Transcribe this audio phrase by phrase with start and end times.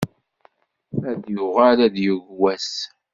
[1.09, 2.71] Ad yuɣal ad yeww wass.